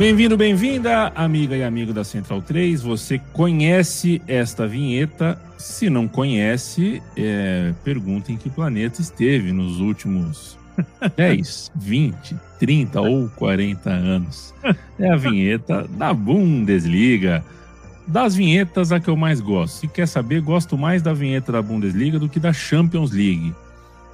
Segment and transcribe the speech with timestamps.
[0.00, 2.80] Bem-vindo, bem-vinda, amiga e amigo da Central 3.
[2.80, 5.38] Você conhece esta vinheta?
[5.58, 10.56] Se não conhece, é, pergunta em que planeta esteve nos últimos
[11.18, 14.54] 10, 20, 30 ou 40 anos.
[14.98, 17.44] É a vinheta da Bundesliga.
[18.06, 19.80] Das vinhetas, a que eu mais gosto.
[19.80, 23.54] Se quer saber, gosto mais da vinheta da Bundesliga do que da Champions League.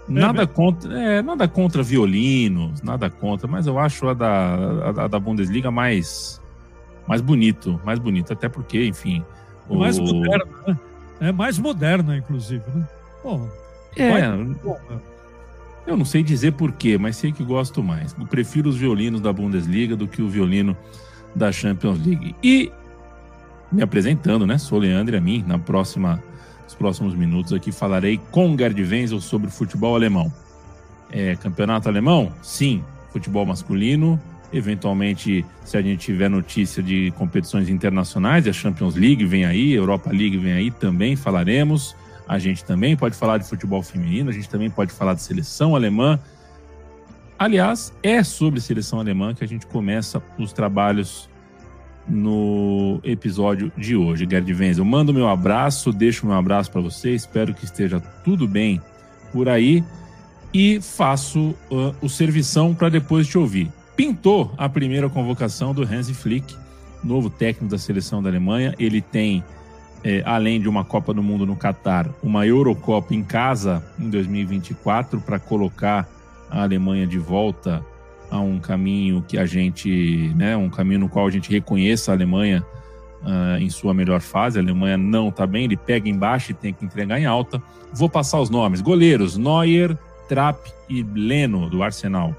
[0.08, 5.04] Nada, é contra, é, nada contra violinos, nada contra, mas eu acho a da, a,
[5.04, 6.40] a da Bundesliga mais,
[7.08, 9.24] mais bonito, mais bonito, até porque, enfim.
[9.68, 10.78] É mais moderna, né?
[11.20, 12.86] É mais moderna, inclusive, né?
[13.24, 13.48] Bom,
[13.96, 14.30] é.
[14.62, 14.98] Bom, né?
[15.86, 18.14] Eu não sei dizer porquê, mas sei que gosto mais.
[18.18, 20.76] Eu prefiro os violinos da Bundesliga do que o violino
[21.34, 22.34] da Champions League.
[22.42, 22.72] E
[23.70, 24.58] me apresentando, né?
[24.58, 26.22] Sou Leandro e a mim, na próxima
[26.66, 30.32] nos próximos minutos aqui falarei com Gerd Wenzel sobre futebol alemão.
[31.10, 32.32] É, campeonato alemão?
[32.42, 32.84] Sim.
[33.12, 34.20] Futebol masculino.
[34.52, 40.10] Eventualmente, se a gente tiver notícia de competições internacionais, a Champions League vem aí, Europa
[40.10, 41.96] League vem aí, também falaremos.
[42.28, 45.76] A gente também pode falar de futebol feminino, a gente também pode falar de seleção
[45.76, 46.18] alemã.
[47.38, 51.28] Aliás, é sobre seleção alemã que a gente começa os trabalhos
[52.08, 54.26] no episódio de hoje.
[54.28, 58.80] Gerd Wenzel, mando meu abraço, deixo meu abraço para você, espero que esteja tudo bem
[59.32, 59.82] por aí
[60.52, 63.70] e faço uh, o servição para depois te ouvir.
[63.96, 66.54] Pintou a primeira convocação do Hansi Flick,
[67.02, 68.74] novo técnico da seleção da Alemanha.
[68.78, 69.42] Ele tem,
[70.04, 75.20] é, além de uma Copa do Mundo no Catar, uma Eurocopa em casa em 2024
[75.20, 76.08] para colocar
[76.50, 77.84] a Alemanha de volta
[78.30, 82.14] a um caminho que a gente, né, um caminho no qual a gente reconheça a
[82.14, 82.64] Alemanha
[83.22, 84.58] uh, em sua melhor fase.
[84.58, 87.62] A Alemanha não está bem, ele pega embaixo e tem que entregar em alta.
[87.92, 89.96] Vou passar os nomes: goleiros Neuer,
[90.28, 92.34] Trapp e Leno do Arsenal.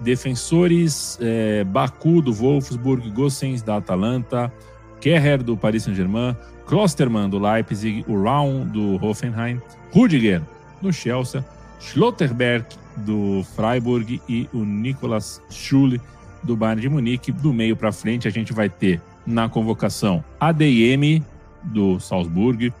[0.00, 4.52] Defensores eh, Baku do Wolfsburg, Gossens da Atalanta,
[5.00, 9.58] Kerrer do Paris Saint-Germain, Klostermann do Leipzig, Uraun do Hoffenheim,
[9.94, 10.42] Rudiger
[10.82, 11.42] do Chelsea,
[11.80, 16.00] Schlotterberg do Freiburg e o Nicolas Schule
[16.42, 17.32] do Bayern de Munique.
[17.32, 21.22] Do meio para frente a gente vai ter na convocação ADM
[21.62, 22.72] do Salzburg,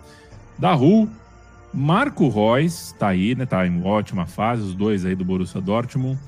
[0.58, 1.08] da Ru,
[1.78, 3.44] Marco Reus está aí, né?
[3.44, 6.18] Tá em ótima fase, os dois aí do Borussia Dortmund.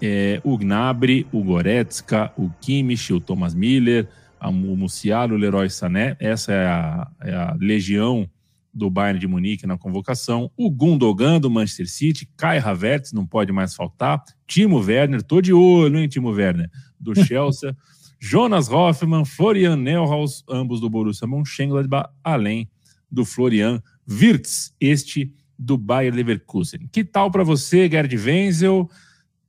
[0.00, 4.08] É, o Gnabry, o Goretzka, o Kimmich, o Thomas Miller,
[4.40, 6.16] o Musiala, o Leroy Sané.
[6.18, 8.26] Essa é a, é a legião
[8.74, 13.52] do Bayern de Munique na convocação, o Gundogan do Manchester City, Kai Havertz, não pode
[13.52, 16.68] mais faltar, Timo Werner, tô de olho, hein, Timo Werner,
[16.98, 17.76] do Chelsea,
[18.18, 22.68] Jonas Hoffmann, Florian Neuhaus, ambos do Borussia Mönchengladbach, além
[23.10, 26.88] do Florian Wirtz, este do Bayer Leverkusen.
[26.90, 28.88] Que tal para você, Gerd Wenzel?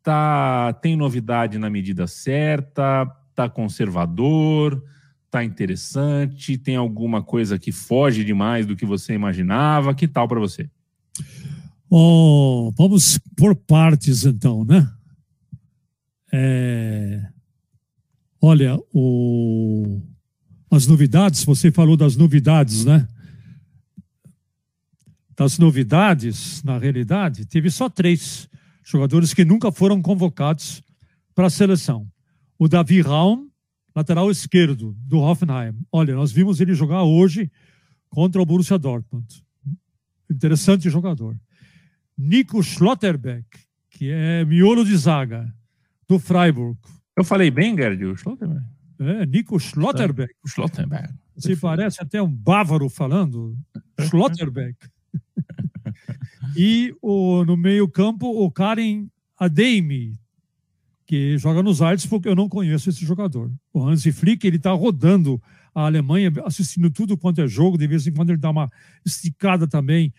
[0.03, 3.05] Tá, tem novidade na medida certa?
[3.33, 4.83] Tá conservador?
[5.35, 6.57] Está interessante?
[6.57, 9.93] Tem alguma coisa que foge demais do que você imaginava?
[9.93, 10.69] Que tal para você?
[11.89, 14.89] Oh, vamos por partes então, né?
[16.31, 17.21] É...
[18.41, 20.01] Olha, o...
[20.71, 23.07] as novidades, você falou das novidades, né?
[25.35, 28.47] Das novidades, na realidade, teve só três
[28.83, 30.81] jogadores que nunca foram convocados
[31.33, 32.07] para a seleção.
[32.57, 33.49] O Davi Raum,
[33.95, 35.73] lateral esquerdo do Hoffenheim.
[35.91, 37.49] Olha, nós vimos ele jogar hoje
[38.09, 39.25] contra o Borussia Dortmund.
[40.29, 41.39] Interessante jogador.
[42.17, 43.45] Nico Schlotterbeck,
[43.89, 45.53] que é miolo de zaga,
[46.07, 46.77] do Freiburg.
[47.15, 48.65] Eu falei bem, Gerd, o Schlotterbeck?
[48.99, 50.33] É, Nico Schlotterbeck.
[50.45, 51.13] Schlotterbeck.
[51.37, 53.57] Se parece até um bávaro falando.
[53.99, 54.77] Schlotterbeck.
[56.55, 59.07] e o, no meio campo, o Karen
[59.37, 60.17] Ademi,
[61.05, 63.51] que joga nos Artes, porque eu não conheço esse jogador.
[63.71, 65.41] O Hansi Flick, ele está rodando
[65.73, 68.71] a Alemanha, assistindo tudo quanto é jogo, de vez em quando ele dá uma
[69.05, 70.13] esticada também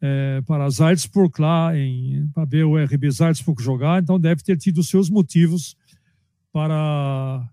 [0.00, 1.70] é, para Salzburg lá,
[2.34, 5.76] para ver o RB Salzburg jogar, então deve ter tido seus motivos
[6.52, 7.48] para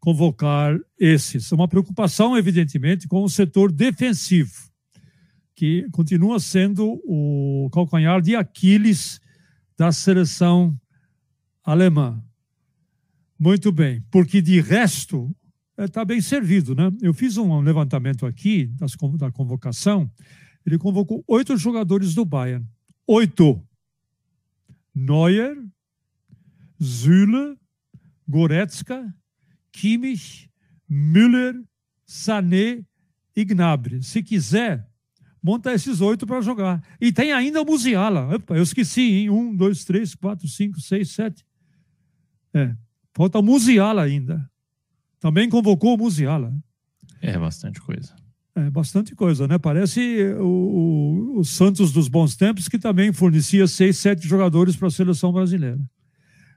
[0.00, 1.52] convocar esses.
[1.52, 4.68] É uma preocupação, evidentemente, com o setor defensivo,
[5.54, 9.20] que continua sendo o calcanhar de Aquiles
[9.78, 10.76] da seleção
[11.64, 12.20] alemã.
[13.44, 15.34] Muito bem, porque de resto
[15.76, 16.92] está eh, bem servido, né?
[17.02, 20.08] Eu fiz um levantamento aqui das, da convocação.
[20.64, 22.64] Ele convocou oito jogadores do Bayern.
[23.04, 23.60] Oito.
[24.94, 25.56] Neuer,
[26.80, 27.58] Süle,
[28.28, 29.12] Goretzka,
[29.72, 30.48] Kimmich,
[30.88, 31.60] Müller,
[32.06, 32.84] Sané
[33.34, 34.04] e Gnabry.
[34.04, 34.88] Se quiser,
[35.42, 36.80] monta esses oito para jogar.
[37.00, 38.36] E tem ainda o Musiala.
[38.36, 39.30] Opa, eu esqueci, hein?
[39.30, 41.44] Um, dois, três, quatro, cinco, seis, sete.
[42.54, 42.76] É,
[43.14, 44.48] Falta o Musiala ainda.
[45.20, 46.52] Também convocou o Musiala.
[47.20, 48.14] É bastante coisa.
[48.54, 49.58] É bastante coisa, né?
[49.58, 50.00] Parece
[50.38, 54.90] o, o, o Santos dos bons tempos, que também fornecia seis, sete jogadores para a
[54.90, 55.80] seleção brasileira.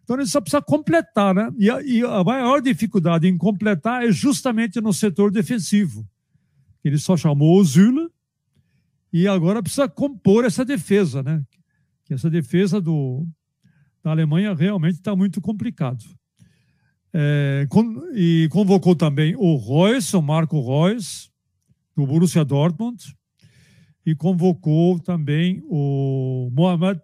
[0.04, 1.52] Então ele só precisa completar, né?
[1.58, 6.08] E a, e a, maior dificuldade em completar é justamente no setor defensivo.
[6.84, 8.10] Ele só chamou o Zula
[9.12, 11.42] e agora precisa compor essa defesa, né?
[12.04, 13.26] Que essa defesa do,
[14.04, 16.04] da Alemanha realmente está muito complicado.
[17.18, 17.66] É,
[18.14, 21.32] e convocou também o Reus, o Marco Reus,
[21.96, 23.16] do Borussia Dortmund,
[24.06, 27.02] e convocou também o Mohamed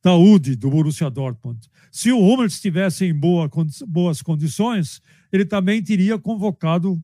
[0.00, 1.68] Daoud, do Borussia Dortmund.
[1.90, 3.50] Se o Hummels estivesse em boa,
[3.88, 5.02] boas condições,
[5.32, 6.96] ele também teria convocado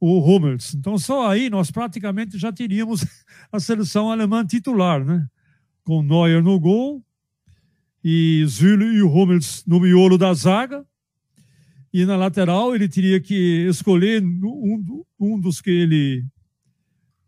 [0.00, 0.72] o Hummels.
[0.72, 3.04] Então, só aí nós praticamente já teríamos
[3.52, 5.26] a seleção alemã titular, né?
[5.84, 7.04] Com Neuer no gol,
[8.02, 10.86] e Zülle e o Hummels no miolo da zaga,
[11.94, 16.26] e na lateral ele teria que escolher um, um dos que ele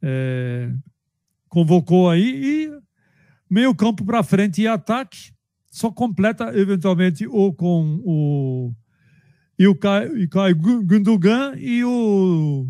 [0.02, 0.72] é,
[1.48, 2.80] convocou aí e
[3.48, 5.32] meio campo para frente e ataque
[5.70, 8.74] só completa eventualmente ou com o
[9.56, 12.66] e o Kai, Kai Gundogan e o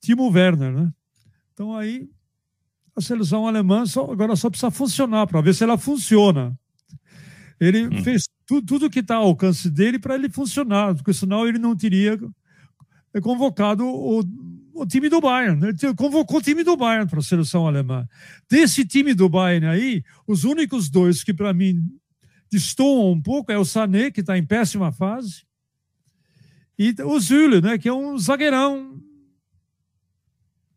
[0.00, 0.92] Timo Werner, né?
[1.52, 2.10] Então aí
[2.96, 6.58] a seleção alemã só, agora só precisa funcionar para ver se ela funciona.
[7.60, 8.02] Ele hum.
[8.02, 11.76] fez tu, tudo que está ao alcance dele para ele funcionar, porque senão ele não
[11.76, 12.18] teria
[13.22, 14.22] convocado o,
[14.74, 15.66] o time do Bayern.
[15.66, 18.06] Ele convocou o time do Bayern para a seleção alemã.
[18.50, 21.80] Desse time do Bayern aí, os únicos dois que para mim
[22.50, 25.44] destoam um pouco é o Sané, que está em péssima fase,
[26.78, 29.00] e o Zülle, né, que é um zagueirão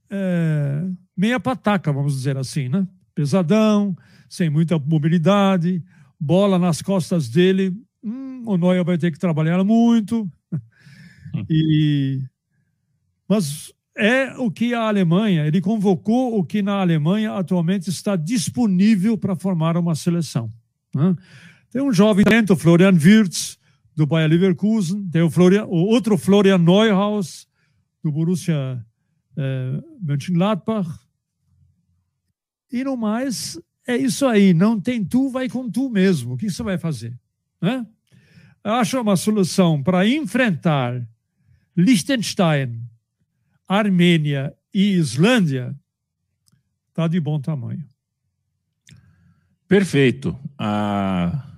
[0.09, 0.83] é,
[1.15, 2.87] meia pataca, vamos dizer assim, né?
[3.15, 3.95] Pesadão,
[4.29, 5.83] sem muita mobilidade,
[6.19, 7.73] bola nas costas dele,
[8.03, 10.29] hum, o Neuer vai ter que trabalhar muito.
[11.49, 12.21] e
[13.27, 19.17] mas é o que a Alemanha, ele convocou o que na Alemanha atualmente está disponível
[19.17, 20.51] para formar uma seleção.
[20.95, 21.15] Né?
[21.71, 23.57] Tem um jovem talento, Florian Wirtz,
[23.95, 27.47] do Bayer Leverkusen, tem o, Florian, o outro Florian Neuhaus,
[28.03, 28.85] do Borussia
[29.35, 30.87] eh, Mönchengladbach.
[32.71, 36.33] E no mais, é isso aí, não tem tu, vai com tu mesmo.
[36.33, 37.17] O que você vai fazer?
[37.61, 37.87] Né?
[38.63, 41.07] Eu acho uma solução para enfrentar
[41.75, 42.83] Liechtenstein,
[43.65, 45.73] Armênia e Islândia,
[46.89, 47.87] está de bom tamanho.
[49.67, 50.37] Perfeito.
[50.57, 51.49] Ah,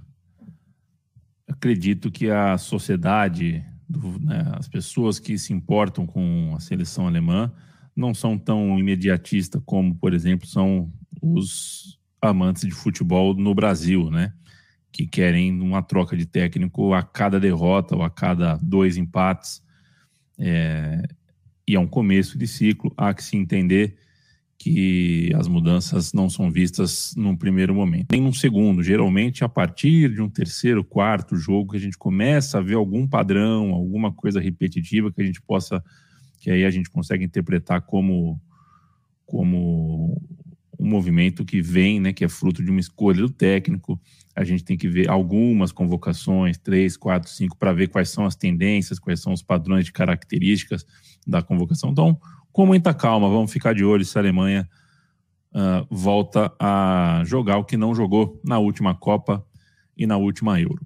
[1.48, 7.52] acredito que a sociedade, do, né, as pessoas que se importam com a seleção alemã,
[7.96, 10.92] não são tão imediatistas como, por exemplo, são
[11.22, 14.34] os amantes de futebol no Brasil, né?
[14.92, 19.62] Que querem uma troca de técnico a cada derrota ou a cada dois empates.
[20.38, 21.02] É,
[21.68, 22.94] e é um começo de ciclo.
[22.98, 23.96] Há que se entender
[24.60, 28.84] que as mudanças não são vistas num primeiro momento, nem num segundo.
[28.84, 33.08] Geralmente, a partir de um terceiro, quarto jogo, que a gente começa a ver algum
[33.08, 35.82] padrão, alguma coisa repetitiva que a gente possa,
[36.42, 38.38] que aí a gente consegue interpretar como,
[39.26, 40.22] como
[40.80, 44.00] um movimento que vem, né, que é fruto de uma escolha do técnico.
[44.36, 48.36] A gente tem que ver algumas convocações, três, quatro, cinco, para ver quais são as
[48.36, 50.86] tendências, quais são os padrões de características
[51.28, 51.90] da convocação.
[51.92, 52.18] Então,
[52.52, 54.68] com muita calma, vamos ficar de olho se a Alemanha
[55.54, 59.46] uh, volta a jogar o que não jogou na última Copa
[59.98, 60.86] e na última Euro.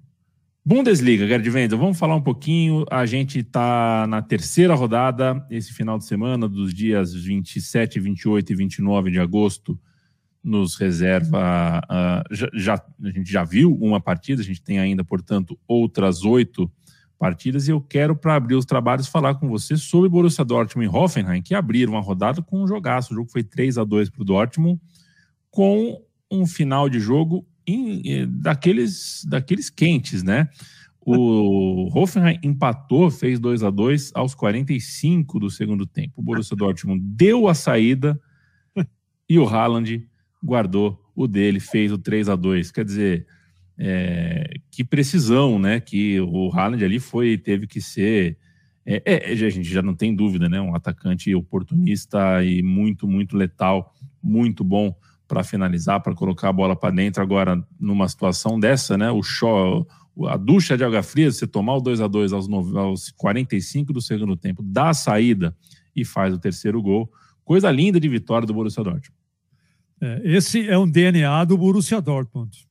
[0.66, 2.86] Bundesliga, Gerd Wendel, vamos falar um pouquinho.
[2.90, 8.56] A gente está na terceira rodada esse final de semana, dos dias 27, 28 e
[8.56, 9.78] 29 de agosto,
[10.42, 11.82] nos reserva.
[11.84, 16.24] Uh, já, já, a gente já viu uma partida, a gente tem ainda, portanto, outras
[16.24, 16.72] oito
[17.18, 17.68] partidas.
[17.68, 21.42] E eu quero, para abrir os trabalhos, falar com você sobre Borussia Dortmund e Hoffenheim,
[21.42, 23.12] que abriram uma rodada com um jogaço.
[23.12, 24.80] O jogo foi 3 a 2 para o Dortmund,
[25.50, 30.48] com um final de jogo em, eh, daqueles, daqueles quentes, né?
[31.00, 36.14] O Hoffenheim empatou, fez 2 a 2 aos 45 do segundo tempo.
[36.16, 38.20] O Borussia Dortmund deu a saída
[39.28, 40.06] e o Haaland
[40.42, 43.26] guardou o dele, fez o 3 a 2 Quer dizer,
[43.78, 45.80] é, que precisão, né?
[45.80, 48.38] Que o Haaland ali foi, teve que ser.
[48.86, 50.60] É, é, a gente já não tem dúvida, né?
[50.60, 54.94] Um atacante oportunista e muito, muito letal, muito bom
[55.34, 57.20] para finalizar, para colocar a bola para dentro.
[57.20, 59.10] Agora, numa situação dessa, né?
[59.10, 59.84] O show,
[60.28, 64.00] a ducha de água fria, você tomar o 2 a 2 aos, aos 45 do
[64.00, 65.56] segundo tempo, dá a saída
[65.94, 67.12] e faz o terceiro gol.
[67.44, 69.12] Coisa linda de vitória do Borussia Dortmund.
[70.00, 72.68] É, esse é um DNA do Borussia Dortmund.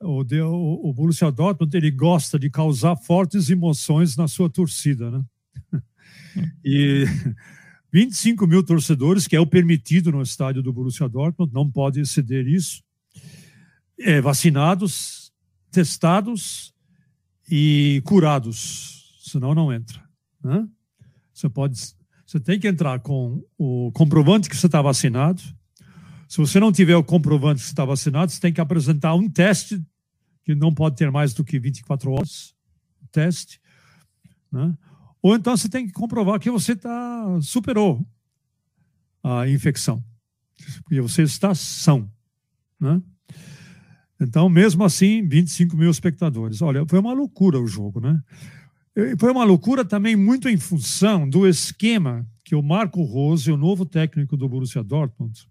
[0.00, 5.24] o, o, o Borussia Dortmund ele gosta de causar fortes emoções na sua torcida, né?
[6.64, 7.04] E
[7.92, 12.48] 25 mil torcedores, que é o permitido no estádio do Borussia Dortmund, não pode exceder
[12.48, 12.82] isso.
[13.98, 15.30] É, vacinados,
[15.70, 16.72] testados
[17.50, 20.02] e curados, senão não entra.
[20.42, 20.66] Né?
[21.34, 21.78] Você pode,
[22.24, 25.42] você tem que entrar com o comprovante que você está vacinado.
[26.26, 29.28] Se você não tiver o comprovante que você está vacinado, você tem que apresentar um
[29.28, 29.84] teste
[30.44, 32.54] que não pode ter mais do que 24 horas.
[33.12, 33.60] Teste.
[34.50, 34.74] Né?
[35.22, 38.04] Ou então você tem que comprovar que você tá, superou
[39.22, 40.02] a infecção.
[40.82, 42.10] Porque você está são.
[42.78, 43.00] Né?
[44.20, 46.60] Então, mesmo assim, 25 mil espectadores.
[46.60, 48.20] Olha, foi uma loucura o jogo, né?
[49.18, 53.86] Foi uma loucura também muito em função do esquema que o Marco Rose, o novo
[53.86, 55.48] técnico do Borussia Dortmund,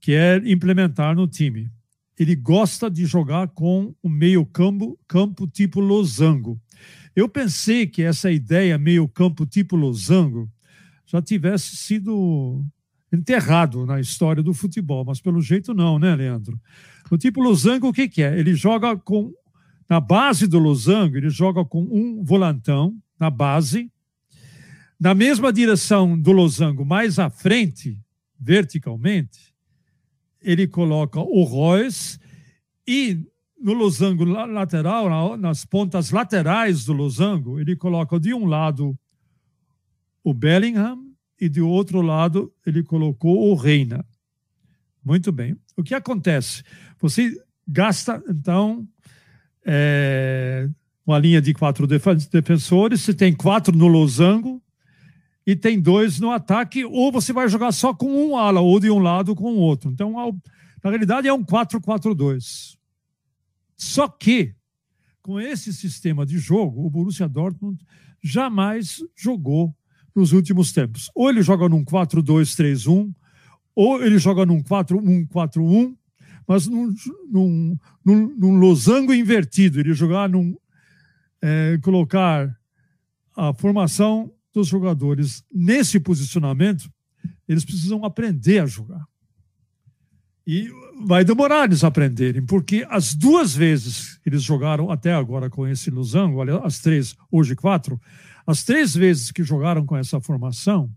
[0.00, 1.70] quer implementar no time.
[2.18, 6.60] Ele gosta de jogar com o meio campo, campo tipo losango.
[7.14, 10.50] Eu pensei que essa ideia meio campo tipo losango
[11.06, 12.64] já tivesse sido
[13.12, 16.60] enterrado na história do futebol, mas pelo jeito não, né, Leandro?
[17.10, 18.38] O tipo losango, o que, que é?
[18.38, 19.32] Ele joga com,
[19.88, 23.90] na base do losango, ele joga com um volantão na base,
[24.98, 27.98] na mesma direção do losango, mais à frente,
[28.38, 29.54] verticalmente,
[30.42, 32.18] ele coloca o Royce
[32.86, 33.20] e
[33.64, 38.94] no losango lateral, nas pontas laterais do losango, ele coloca de um lado
[40.22, 40.98] o Bellingham
[41.40, 44.04] e de outro lado ele colocou o Reina.
[45.02, 45.56] Muito bem.
[45.78, 46.62] O que acontece?
[47.00, 48.86] Você gasta, então,
[49.64, 50.68] é,
[51.06, 54.62] uma linha de quatro defensores, você tem quatro no losango
[55.46, 58.90] e tem dois no ataque, ou você vai jogar só com um ala, ou de
[58.90, 59.90] um lado com o outro.
[59.90, 60.12] Então,
[60.82, 62.76] na realidade, é um 4-4-2.
[63.84, 64.54] Só que,
[65.20, 67.84] com esse sistema de jogo, o Borussia Dortmund
[68.22, 69.76] jamais jogou
[70.16, 71.10] nos últimos tempos.
[71.14, 73.14] Ou ele joga num 4-2-3-1,
[73.74, 75.94] ou ele joga num 4-1-4-1,
[76.48, 76.94] mas num,
[77.30, 79.78] num, num, num, losango invertido.
[79.78, 80.56] Ele jogar num.
[81.42, 82.58] É, colocar
[83.36, 86.90] a formação dos jogadores nesse posicionamento,
[87.46, 89.06] eles precisam aprender a jogar.
[90.46, 90.70] E
[91.06, 96.40] vai demorar eles aprenderem, porque as duas vezes eles jogaram até agora com esse losango,
[96.64, 98.00] as três, hoje quatro,
[98.46, 100.90] as três vezes que jogaram com essa formação,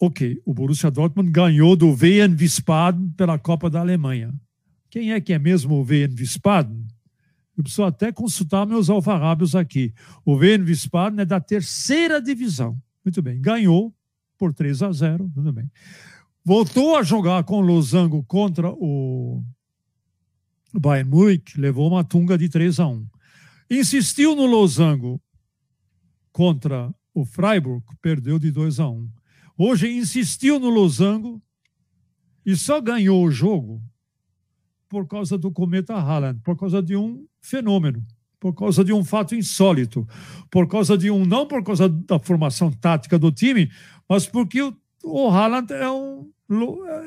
[0.00, 4.32] ok, o Borussia Dortmund ganhou do Wien Wiesbaden pela Copa da Alemanha.
[4.90, 6.86] Quem é que é mesmo o Wien Wiesbaden?
[7.56, 9.92] Eu preciso até consultar meus alfarrábios aqui.
[10.24, 12.80] O Wien Wiesbaden é da terceira divisão.
[13.04, 13.92] Muito bem, ganhou
[14.38, 15.68] por 3 a 0, tudo bem
[16.48, 19.44] voltou a jogar com o Losango contra o
[20.72, 23.06] Bayern Munique, levou uma tunga de 3 a 1.
[23.70, 25.20] Insistiu no Losango
[26.32, 29.10] contra o Freiburg, perdeu de 2 a 1.
[29.58, 31.42] Hoje insistiu no Losango
[32.46, 33.82] e só ganhou o jogo
[34.88, 38.02] por causa do cometa Haaland, por causa de um fenômeno,
[38.40, 40.08] por causa de um fato insólito,
[40.50, 43.70] por causa de um não por causa da formação tática do time,
[44.08, 44.74] mas porque o,
[45.04, 46.32] o Haaland é um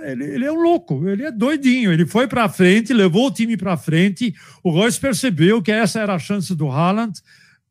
[0.04, 1.92] ele, ele, é um louco, ele é doidinho.
[1.92, 4.34] Ele foi para frente, levou o time para frente.
[4.64, 7.20] O Royce percebeu que essa era a chance do Haaland.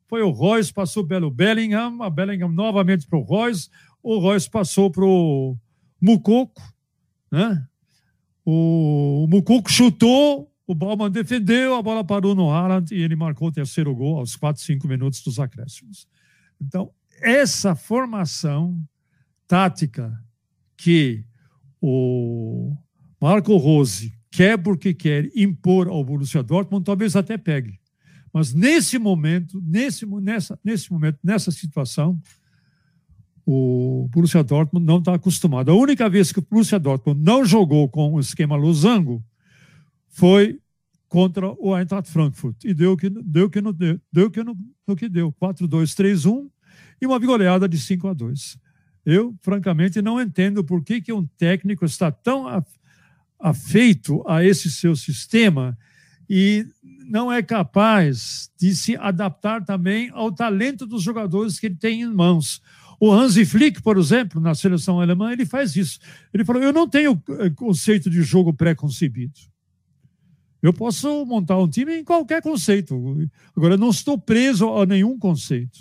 [0.07, 3.69] Foi o Royce, passou pelo Bellingham, a Bellingham novamente para o Royce.
[4.03, 5.55] O Royce passou para o
[6.01, 6.61] Mucoco,
[7.31, 7.65] né?
[8.43, 13.47] O, o Mucoco chutou, o Bauman defendeu, a bola parou no Haaland e ele marcou
[13.47, 16.07] o terceiro gol aos 4, 5 minutos dos acréscimos.
[16.59, 18.81] Então, essa formação
[19.47, 20.11] tática
[20.75, 21.23] que
[21.81, 22.75] o
[23.19, 27.79] Marco Rose quer porque quer impor ao Borussia Dortmund, talvez até pegue.
[28.33, 32.21] Mas nesse momento, nesse, nessa, nesse momento, nessa situação,
[33.45, 35.69] o Borussia Dortmund não está acostumado.
[35.69, 39.23] A única vez que o Borussia Dortmund não jogou com o esquema losango
[40.07, 40.59] foi
[41.09, 42.63] contra o Eintracht Frankfurt.
[42.63, 46.49] E deu que deu que não deu, deu que no que deu, 4-2-3-1
[47.01, 48.57] e uma goleada de 5 a 2.
[49.05, 52.45] Eu, francamente, não entendo por que, que um técnico está tão
[53.39, 55.77] afeito a esse seu sistema
[56.29, 56.65] e
[57.07, 62.13] não é capaz de se adaptar também ao talento dos jogadores que ele tem em
[62.13, 62.61] mãos.
[62.99, 65.99] O Hansi Flick, por exemplo, na seleção alemã, ele faz isso.
[66.33, 69.39] Ele falou: Eu não tenho eh, conceito de jogo pré-concebido.
[70.61, 72.95] Eu posso montar um time em qualquer conceito.
[73.57, 75.79] Agora, não estou preso a nenhum conceito.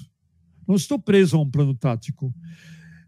[0.67, 2.35] Não estou preso a um plano tático.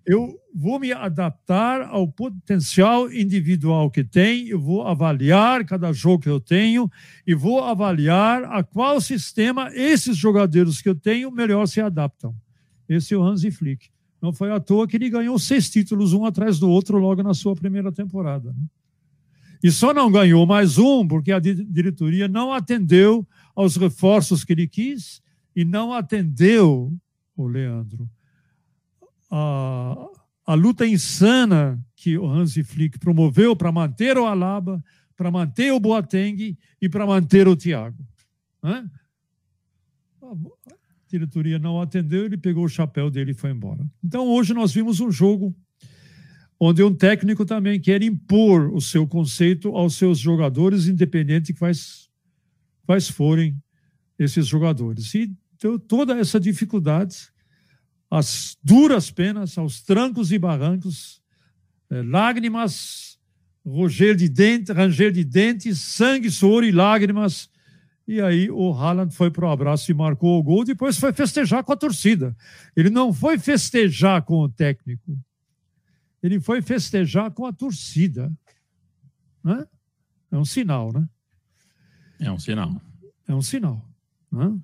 [0.06, 6.28] Eu vou me adaptar ao potencial individual que tem, eu vou avaliar cada jogo que
[6.28, 6.90] eu tenho
[7.26, 12.34] e vou avaliar a qual sistema esses jogadores que eu tenho melhor se adaptam.
[12.88, 13.90] Esse é o Hansi Flick.
[14.20, 17.34] Não foi à toa que ele ganhou seis títulos, um atrás do outro, logo na
[17.34, 18.52] sua primeira temporada.
[18.52, 18.64] Né?
[19.62, 24.66] E só não ganhou mais um porque a diretoria não atendeu aos reforços que ele
[24.66, 25.22] quis
[25.54, 26.92] e não atendeu,
[27.36, 28.08] o Leandro,
[29.32, 29.96] a,
[30.46, 34.84] a luta insana que o Hansi Flick promoveu para manter o Alaba,
[35.16, 38.06] para manter o Boateng e para manter o Thiago.
[38.62, 38.86] Né?
[40.22, 40.36] A
[41.08, 43.84] diretoria não atendeu, ele pegou o chapéu dele e foi embora.
[44.04, 45.54] Então hoje nós vimos um jogo
[46.60, 52.08] onde um técnico também quer impor o seu conceito aos seus jogadores, independente de quais,
[52.84, 53.56] quais forem
[54.18, 55.14] esses jogadores.
[55.14, 57.32] E deu toda essa dificuldade
[58.12, 61.22] as duras penas, aos trancos e barrancos,
[61.88, 63.18] eh, lágrimas,
[63.64, 67.48] roger de dente, ranger de dentes, sangue, suor e lágrimas.
[68.06, 71.64] E aí o Haaland foi para o abraço e marcou o gol, depois foi festejar
[71.64, 72.36] com a torcida.
[72.76, 75.18] Ele não foi festejar com o técnico,
[76.22, 78.30] ele foi festejar com a torcida.
[79.42, 79.66] Né?
[80.30, 81.08] É um sinal, né?
[82.20, 82.78] É um sinal.
[83.26, 83.82] É um sinal.
[84.30, 84.60] Né?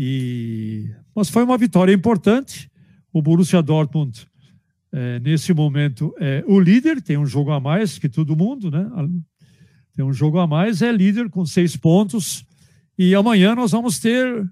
[0.00, 2.70] E, mas foi uma vitória importante.
[3.12, 4.28] O Borussia Dortmund,
[4.92, 8.88] é, nesse momento, é o líder, tem um jogo a mais que todo mundo, né?
[9.96, 12.44] Tem um jogo a mais, é líder com seis pontos.
[12.96, 14.48] E amanhã nós vamos ter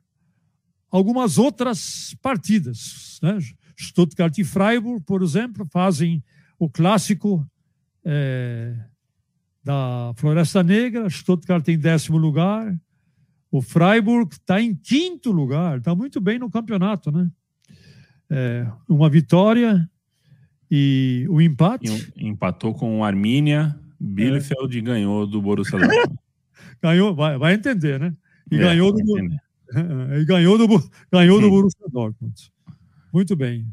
[0.90, 3.20] algumas outras partidas.
[3.22, 3.38] Né?
[3.78, 6.24] Stuttgart e Freiburg, por exemplo, fazem
[6.58, 7.48] o clássico
[8.04, 8.74] é,
[9.62, 11.08] da Floresta Negra.
[11.08, 12.76] Stuttgart em décimo lugar,
[13.50, 17.30] o Freiburg está em quinto lugar, está muito bem no campeonato, né?
[18.28, 19.88] É, uma vitória
[20.70, 22.12] e o empate.
[22.16, 24.80] E empatou com o Arminia, Bielefeld é.
[24.80, 26.18] ganhou do Borussia Dortmund.
[26.82, 28.14] ganhou, vai, vai entender, né?
[28.50, 29.00] E é, ganhou do
[30.20, 30.66] e ganhou do
[31.10, 32.52] ganhou do Borussia Dortmund.
[33.12, 33.66] Muito bem.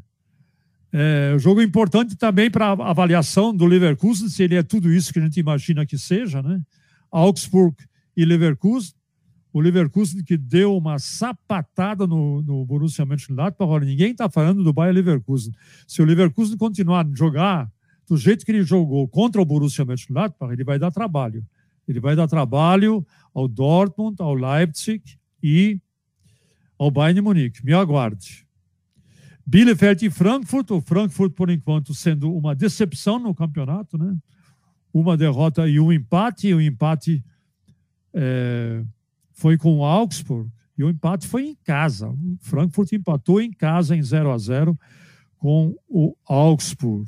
[0.92, 5.18] É, jogo importante também para a avaliação do Leverkusen, se ele é tudo isso que
[5.18, 6.62] a gente imagina que seja, né?
[7.10, 7.76] Augsburg
[8.16, 8.94] e Leverkusen
[9.54, 13.86] o Leverkusen que deu uma sapatada no, no Borussia Mönchengladbach.
[13.86, 15.54] ninguém está falando do Bayern Leverkusen.
[15.86, 17.70] Se o Leverkusen continuar a jogar
[18.04, 21.46] do jeito que ele jogou contra o Borussia Mönchengladbach, ele vai dar trabalho.
[21.86, 25.80] Ele vai dar trabalho ao Dortmund, ao Leipzig e
[26.76, 27.64] ao Bayern Munique.
[27.64, 28.44] Me aguarde.
[29.46, 30.68] Bielefeld e Frankfurt.
[30.72, 34.16] O Frankfurt, por enquanto, sendo uma decepção no campeonato, né?
[34.92, 36.48] Uma derrota e um empate.
[36.48, 37.24] E um empate
[38.12, 38.82] é,
[39.34, 42.08] foi com o Augsburg e o empate foi em casa.
[42.08, 44.78] O Frankfurt empatou em casa em 0 a 0
[45.38, 47.06] com o Augsburg.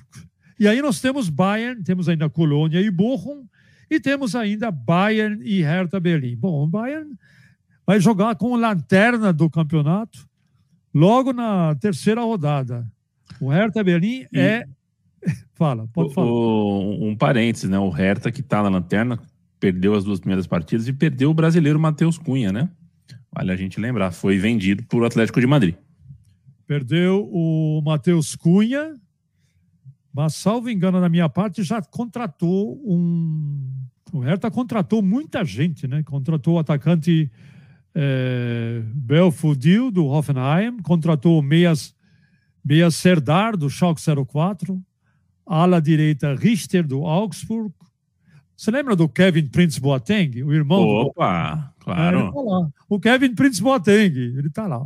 [0.59, 3.47] E aí nós temos Bayern, temos ainda Colônia e Bochum,
[3.91, 6.37] e temos ainda Bayern e Hertha Berlim.
[6.37, 7.15] Bom, o Bayern
[7.87, 10.27] vai jogar com a lanterna do campeonato
[10.93, 12.87] logo na terceira rodada.
[13.41, 14.39] O Hertha Berlim e...
[14.39, 14.65] é.
[15.55, 16.31] Fala, pode falar.
[16.31, 17.79] O, um parênteses, né?
[17.79, 19.19] O Hertha que está na lanterna
[19.67, 22.71] perdeu as duas primeiras partidas e perdeu o brasileiro Matheus Cunha, né?
[23.35, 25.75] Vale a gente lembrar, foi vendido por Atlético de Madrid.
[26.69, 28.95] Perdeu o Matheus Cunha,
[30.13, 33.73] mas salvo engano da minha parte, já contratou um.
[34.13, 36.05] O Hertha contratou muita gente, né?
[36.05, 37.29] Contratou o atacante
[37.93, 41.93] é, Belfodil, do Hoffenheim, contratou o Meias,
[42.65, 44.81] Meias Serdar, do Schalke 04,
[45.45, 47.75] ala direita Richter, do Augsburg,
[48.57, 50.83] você lembra do Kevin Prince Boateng, o irmão?
[50.83, 51.85] Opa, do...
[51.85, 52.19] claro.
[52.19, 54.85] É, tá o Kevin Prince Boateng, ele está lá.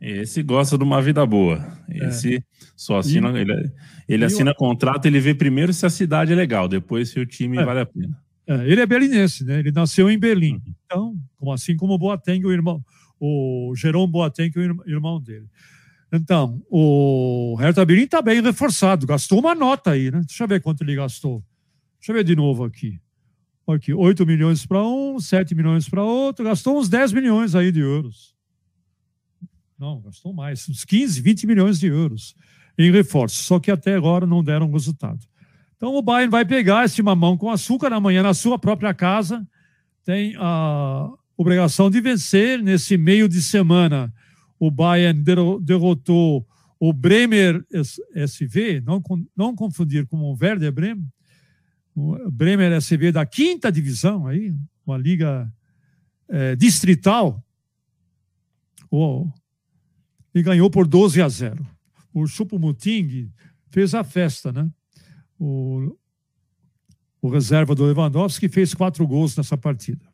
[0.00, 1.64] Esse gosta de uma vida boa.
[1.88, 2.08] É.
[2.08, 2.42] Esse é.
[2.76, 3.70] só assina, e, ele,
[4.08, 4.54] ele assina o...
[4.54, 7.64] contrato, ele vê primeiro se a cidade é legal, depois se o time é.
[7.64, 8.18] vale a pena.
[8.46, 9.60] É, ele é berlinense, né?
[9.60, 10.54] Ele nasceu em Berlim.
[10.54, 10.74] Uhum.
[10.84, 12.84] Então, como assim como o Boateng, o irmão,
[13.18, 15.46] o Jerome Boateng, o irmão dele.
[16.12, 20.20] Então, o Hertha Berlim está bem reforçado, gastou uma nota aí, né?
[20.26, 21.42] Deixa eu ver quanto ele gastou.
[22.02, 23.00] Deixa eu ver de novo aqui.
[23.64, 27.78] Aqui, 8 milhões para um, 7 milhões para outro, gastou uns 10 milhões aí de
[27.78, 28.34] euros.
[29.78, 32.34] Não, gastou mais, uns 15, 20 milhões de euros
[32.76, 35.24] em reforço, só que até agora não deram resultado.
[35.76, 39.46] Então o Bayern vai pegar esse mamão com açúcar amanhã na sua própria casa,
[40.04, 44.12] tem a obrigação de vencer nesse meio de semana.
[44.58, 45.22] O Bayern
[45.60, 46.44] derrotou
[46.80, 47.64] o Bremer
[48.12, 49.00] SV, não,
[49.36, 51.06] não confundir com o Werder Bremen,
[51.94, 54.54] o Bremer SV da quinta divisão, aí,
[54.86, 55.52] uma liga
[56.28, 57.42] é, distrital,
[58.90, 59.28] oh,
[60.34, 61.66] e ganhou por 12 a 0.
[62.14, 63.30] o Chupumuting
[63.70, 64.70] fez a festa, né?
[65.38, 65.96] O,
[67.20, 70.04] o reserva do Lewandowski fez quatro gols nessa partida.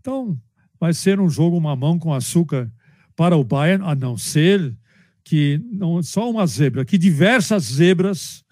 [0.00, 0.40] Então,
[0.78, 2.72] vai ser um jogo mamão com açúcar
[3.14, 4.74] para o Bayern, a não ser
[5.22, 8.42] que não só uma zebra, que diversas zebras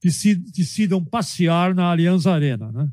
[0.00, 2.88] decidam passear na Allianz Arena, né?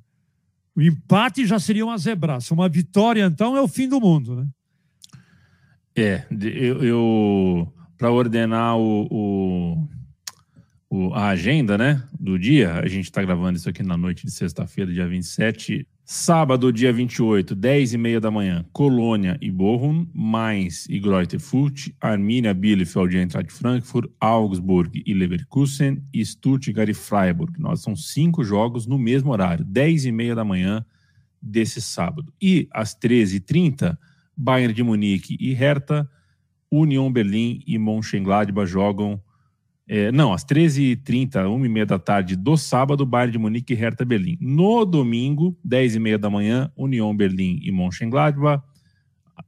[0.76, 2.54] O empate já seria uma zebraça.
[2.54, 4.48] Uma vitória, então, é o fim do mundo, né?
[5.96, 9.88] É, eu, eu para ordenar o, o,
[10.89, 14.32] o, a agenda, né, do dia, a gente está gravando isso aqui na noite de
[14.32, 15.88] sexta-feira, dia 27.
[16.08, 21.88] Sábado, dia 28, 10 e meia da manhã, Colônia e Bochum, Mainz e Greuther Furt,
[22.00, 27.60] Arminia Bielefeld e Eintracht Frankfurt, Augsburg e Leverkusen e Stuttgart e Freiburg.
[27.60, 30.86] Nós são cinco jogos no mesmo horário, 10 e meia da manhã
[31.41, 32.32] desse sábado.
[32.39, 33.98] E às 13h30,
[34.38, 36.08] Bayern de Munique e Hertha,
[36.72, 39.20] Union Berlim e Mönchengladbach jogam
[39.88, 44.38] é, não, às 13h30, 1h30 da tarde do sábado, Bayern de Munique e Hertha Berlim.
[44.41, 48.63] No domingo, 10h30 da manhã, União Berlim e Mönchengladbach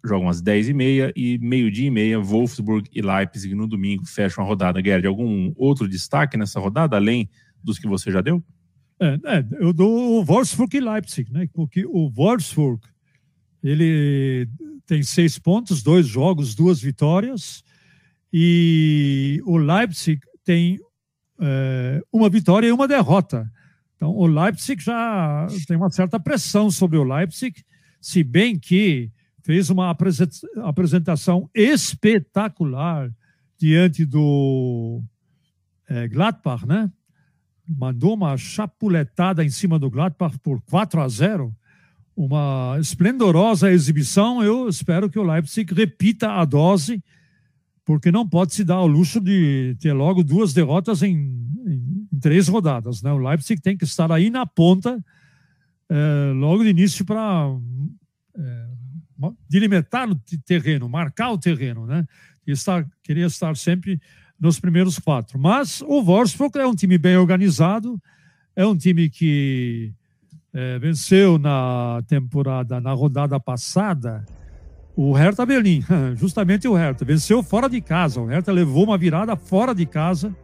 [0.06, 4.82] jogam às 10h30 e meio-dia e meia, Wolfsburg e Leipzig no domingo fecham a rodada.
[4.84, 7.30] Gerd, algum outro destaque nessa rodada, além
[7.64, 8.44] dos que você já deu?
[9.00, 11.48] É, é, eu dou o Wolfsburg e Leipzig, né?
[11.54, 12.82] Porque o Wolfsburg
[13.64, 14.48] ele
[14.86, 17.64] tem seis pontos, dois jogos, duas vitórias.
[18.32, 20.80] E o Leipzig tem
[21.42, 23.52] é, uma vitória e uma derrota.
[23.98, 27.66] Então, o Leipzig já tem uma certa pressão sobre o Leipzig,
[28.00, 29.12] se bem que
[29.44, 29.94] fez uma
[30.64, 33.12] apresentação espetacular
[33.58, 35.02] diante do
[35.90, 36.90] é, Gladbach, né?
[37.68, 41.54] Mandou uma chapuletada em cima do Gladbach por 4 a 0.
[42.16, 44.42] Uma esplendorosa exibição.
[44.42, 47.04] Eu espero que o Leipzig repita a dose
[47.88, 51.16] porque não pode se dar ao luxo de ter logo duas derrotas em,
[51.66, 53.02] em, em três rodadas.
[53.02, 53.10] Né?
[53.14, 55.02] O Leipzig tem que estar aí na ponta
[55.90, 57.50] é, logo de início para
[58.38, 58.68] é,
[59.50, 62.06] delimitar o terreno, marcar o terreno, né?
[62.46, 64.02] E estar, queria estar sempre
[64.38, 65.40] nos primeiros quatro.
[65.40, 67.98] Mas o Wolfsburg é um time bem organizado,
[68.54, 69.94] é um time que
[70.54, 74.26] é, venceu na temporada, na rodada passada,
[74.98, 75.86] o Hertha Berlim,
[76.18, 78.20] justamente o Hertha, venceu fora de casa.
[78.20, 80.36] O Hertha levou uma virada fora de casa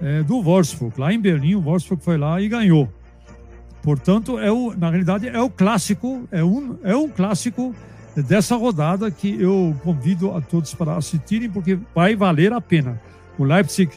[0.00, 0.98] é, do Wolfsburg.
[0.98, 2.88] Lá em Berlim, o Wolfsburg foi lá e ganhou.
[3.82, 7.74] Portanto, é o, na realidade, é o clássico, é um, é um clássico
[8.16, 13.00] dessa rodada que eu convido a todos para assistirem, porque vai valer a pena.
[13.36, 13.90] O Leipzig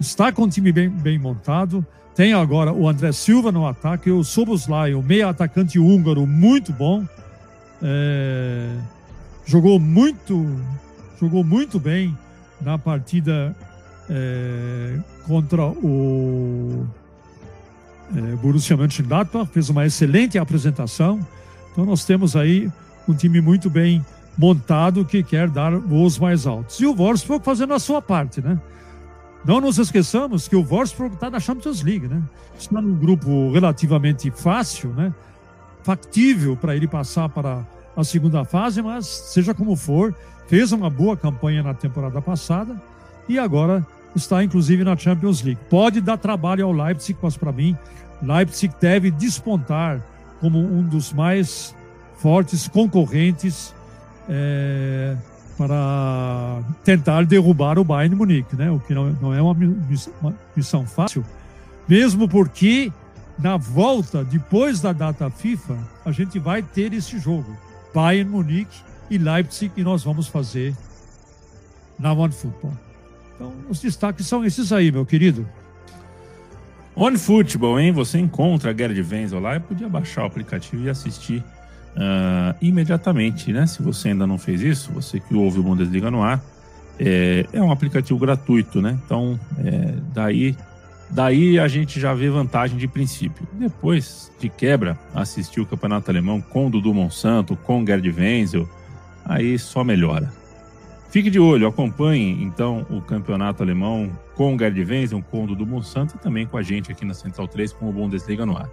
[0.00, 4.24] está com um time bem, bem montado, tem agora o André Silva no ataque, o
[4.24, 7.06] Soboslai, o meia atacante húngaro, muito bom.
[7.80, 8.74] É
[9.44, 10.46] jogou muito,
[11.20, 12.16] jogou muito bem
[12.60, 13.54] na partida
[14.08, 16.86] é, contra o
[18.14, 21.20] é, Borussia Mönchengladbach, fez uma excelente apresentação.
[21.72, 22.70] Então nós temos aí
[23.08, 24.04] um time muito bem
[24.36, 26.80] montado que quer dar voos mais altos.
[26.80, 28.58] E o Wolfsburg fazendo a sua parte, né?
[29.44, 32.22] Não nos esqueçamos que o Wolfsburg está na Champions League, né?
[32.58, 35.14] Está num grupo relativamente fácil, né?
[35.82, 37.64] Factível para ele passar para
[38.00, 40.14] a segunda fase, mas seja como for,
[40.48, 42.80] fez uma boa campanha na temporada passada
[43.28, 45.60] e agora está inclusive na Champions League.
[45.68, 47.76] Pode dar trabalho ao Leipzig, mas para mim,
[48.22, 50.00] Leipzig deve despontar
[50.40, 51.74] como um dos mais
[52.18, 53.74] fortes concorrentes
[54.28, 55.16] é,
[55.56, 58.70] para tentar derrubar o Bayern Munique, né?
[58.70, 61.24] O que não, não é uma missão, uma missão fácil,
[61.88, 62.92] mesmo porque
[63.38, 67.56] na volta depois da data FIFA a gente vai ter esse jogo.
[67.94, 68.76] Bayern Munique
[69.10, 70.74] e Leipzig e nós vamos fazer
[71.98, 72.72] na One Football.
[73.34, 75.46] Então, os destaques são esses aí, meu querido.
[76.94, 77.92] One Football, hein?
[77.92, 81.42] Você encontra a Gerd Wenzel lá e podia baixar o aplicativo e assistir
[81.96, 83.66] uh, imediatamente, né?
[83.66, 86.42] Se você ainda não fez isso, você que ouve o Bundesliga no ar,
[86.98, 88.98] é, é um aplicativo gratuito, né?
[89.04, 90.54] Então, é, daí
[91.10, 93.46] Daí a gente já vê vantagem de princípio.
[93.52, 98.68] Depois, de quebra, assistir o Campeonato Alemão com o Dudu Monsanto, com o Gerd Wenzel,
[99.24, 100.32] aí só melhora.
[101.10, 105.66] Fique de olho, acompanhe então o Campeonato Alemão com o Gerd Wenzel, com o Dudu
[105.66, 108.70] Monsanto e também com a gente aqui na Central 3 com o Bundesliga no ar.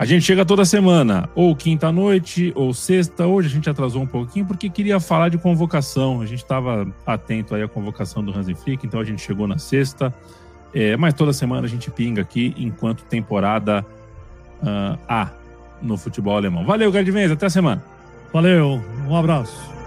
[0.00, 3.26] A gente chega toda semana, ou quinta-noite, ou sexta.
[3.26, 6.22] Hoje a gente atrasou um pouquinho porque queria falar de convocação.
[6.22, 9.58] A gente estava atento aí à convocação do Hansi Flick, então a gente chegou na
[9.58, 10.14] sexta.
[10.72, 13.84] É, mas toda semana a gente pinga aqui enquanto temporada
[14.62, 15.30] uh, A
[15.82, 16.64] no futebol alemão.
[16.64, 17.82] Valeu, Gerd Até a semana.
[18.32, 19.79] Valeu, um abraço.